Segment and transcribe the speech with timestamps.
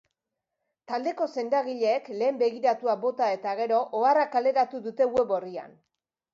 [0.91, 5.81] Taldeko sendagileek lehen begiratua bota eta gero oharra kaleratu dute web orrian.